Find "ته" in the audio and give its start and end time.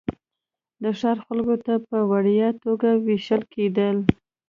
1.65-1.73